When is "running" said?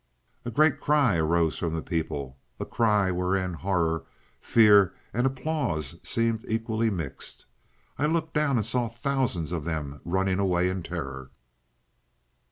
10.03-10.39